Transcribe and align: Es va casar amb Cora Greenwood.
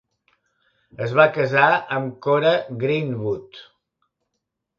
Es 1.07 1.13
va 1.19 1.27
casar 1.35 1.67
amb 1.99 2.15
Cora 2.29 2.55
Greenwood. 2.85 3.61